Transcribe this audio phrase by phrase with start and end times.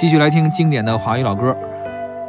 [0.00, 1.54] 继续来听经典的华语老歌。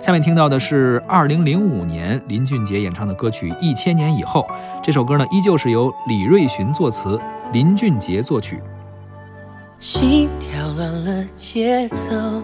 [0.04, 4.42] 下面听到的是2005年林俊杰演唱的歌曲《一千年以后》。
[4.84, 7.18] 这首歌呢，依旧是由李瑞寻作词，
[7.54, 8.60] 林俊杰作曲。
[9.80, 12.44] 心跳乱了节奏，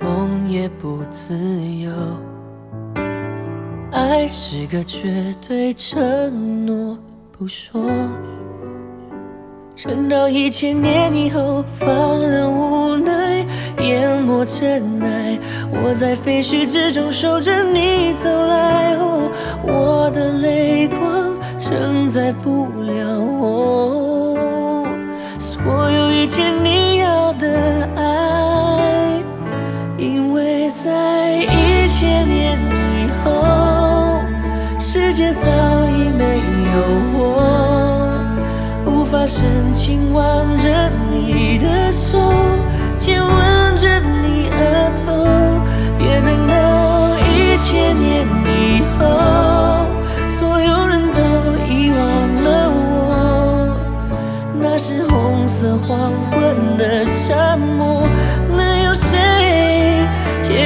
[0.00, 1.92] 梦也不自由。
[3.92, 6.98] 爱是个绝对承诺，
[7.30, 7.84] 不说。
[9.76, 13.23] 撑到一千年以后，放任无奈
[13.84, 15.38] 淹没尘埃。
[15.70, 18.96] 我在废墟之中守着你走来，
[19.62, 24.86] 我的泪光承载不了我
[25.38, 29.20] 所有一切你要的爱，
[29.98, 34.20] 因为在一千年以后，
[34.80, 35.48] 世界早
[35.88, 36.24] 已没
[36.72, 36.76] 有
[37.18, 37.20] 我。
[38.86, 41.68] 无法深情挽着你的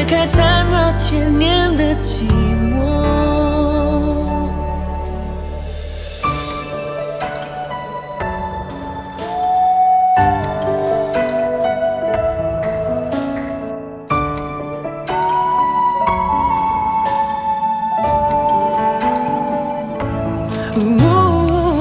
[0.08, 2.22] 开缠绕千年的寂
[2.72, 2.78] 寞？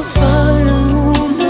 [0.03, 0.22] 放
[0.66, 0.95] 任无
[1.38, 1.45] 奈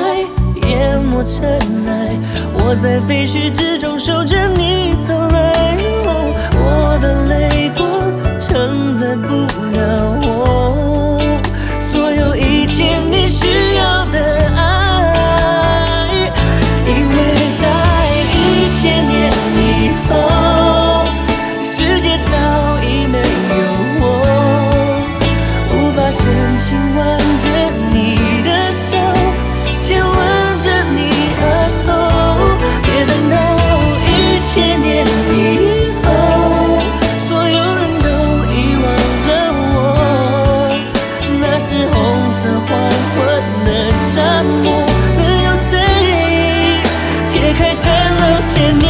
[0.67, 1.41] 淹没尘
[1.88, 2.16] 埃，
[2.53, 5.56] 我在废墟之中守着你走来，
[9.16, 10.56] 不了我。
[48.27, 48.87] 有千年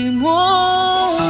[0.00, 1.29] 寂寞。